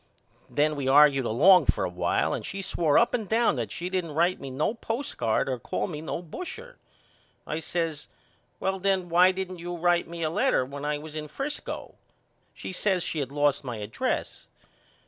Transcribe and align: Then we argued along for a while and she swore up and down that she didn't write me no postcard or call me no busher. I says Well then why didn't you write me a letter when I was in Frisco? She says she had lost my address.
Then 0.49 0.75
we 0.75 0.87
argued 0.87 1.25
along 1.25 1.67
for 1.67 1.83
a 1.83 1.87
while 1.89 2.33
and 2.33 2.43
she 2.43 2.63
swore 2.63 2.97
up 2.97 3.13
and 3.13 3.29
down 3.29 3.55
that 3.57 3.69
she 3.71 3.87
didn't 3.87 4.15
write 4.15 4.39
me 4.41 4.49
no 4.49 4.73
postcard 4.73 5.47
or 5.47 5.59
call 5.59 5.85
me 5.85 6.01
no 6.01 6.23
busher. 6.23 6.79
I 7.45 7.59
says 7.59 8.07
Well 8.59 8.79
then 8.79 9.09
why 9.09 9.31
didn't 9.31 9.59
you 9.59 9.75
write 9.77 10.07
me 10.07 10.23
a 10.23 10.31
letter 10.31 10.65
when 10.65 10.85
I 10.85 10.97
was 10.97 11.15
in 11.15 11.27
Frisco? 11.27 11.93
She 12.51 12.71
says 12.71 13.03
she 13.03 13.19
had 13.19 13.31
lost 13.31 13.63
my 13.63 13.77
address. 13.77 14.47